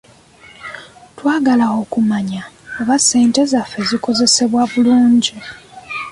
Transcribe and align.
Twetaaga 1.17 1.67
okumanya 1.81 2.41
oba 2.79 2.95
ssente 3.01 3.41
zaffe 3.51 3.79
zikozesebwa 3.89 4.61
bulungi. 4.71 5.35